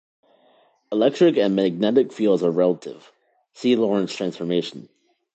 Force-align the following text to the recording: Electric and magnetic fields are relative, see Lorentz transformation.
Electric 0.91 1.37
and 1.37 1.55
magnetic 1.55 2.11
fields 2.11 2.41
are 2.41 2.49
relative, 2.49 3.11
see 3.53 3.75
Lorentz 3.75 4.15
transformation. 4.15 4.89